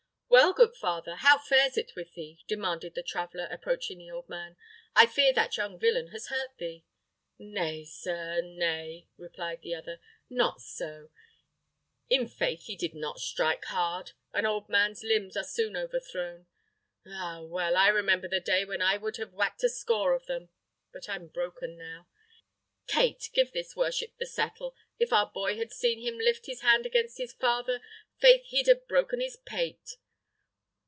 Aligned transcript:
"Well, 0.33 0.53
good 0.53 0.75
father, 0.75 1.15
how 1.17 1.37
fares 1.39 1.77
it 1.77 1.91
with 1.93 2.13
thee?" 2.13 2.39
demanded 2.47 2.95
the 2.95 3.03
traveller, 3.03 3.49
approaching 3.51 3.97
the 3.97 4.09
old 4.11 4.29
man. 4.29 4.55
"I 4.95 5.05
fear 5.05 5.33
that 5.33 5.57
young 5.57 5.77
villain 5.77 6.07
has 6.07 6.27
hurt 6.27 6.55
thee." 6.57 6.85
"Nay, 7.37 7.83
sir, 7.83 8.39
nay," 8.41 9.09
replied 9.17 9.61
the 9.61 9.75
other, 9.75 9.99
"not 10.29 10.61
so; 10.61 11.09
in 12.09 12.29
faith 12.29 12.63
he 12.63 12.77
did 12.77 12.93
not 12.93 13.19
strike 13.19 13.65
hard: 13.65 14.13
an 14.33 14.45
old 14.45 14.69
man's 14.69 15.03
limbs 15.03 15.35
are 15.35 15.43
soon 15.43 15.75
overthrown. 15.75 16.47
Ah! 17.05 17.41
well, 17.43 17.75
I 17.75 17.89
remember 17.89 18.29
the 18.29 18.39
day 18.39 18.63
when 18.63 18.81
I 18.81 18.95
would 18.95 19.17
have 19.17 19.33
whacked 19.33 19.65
a 19.65 19.69
score 19.69 20.13
of 20.13 20.27
them. 20.27 20.47
But 20.93 21.09
I'm 21.09 21.27
broken 21.27 21.77
now. 21.77 22.07
Kate, 22.87 23.29
give 23.33 23.51
his 23.51 23.75
worship 23.75 24.17
the 24.17 24.25
settle. 24.25 24.77
If 24.97 25.11
our 25.11 25.29
boy 25.29 25.57
had 25.57 25.73
seen 25.73 25.99
him 25.99 26.17
lift 26.17 26.45
his 26.45 26.61
hand 26.61 26.85
against 26.85 27.17
his 27.17 27.33
father, 27.33 27.81
'faith, 28.17 28.45
he'd 28.45 28.67
have 28.67 28.87
broken 28.87 29.19
his 29.19 29.35
pate. 29.35 29.97